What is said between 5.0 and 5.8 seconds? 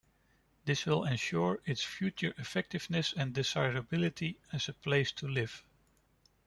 to live.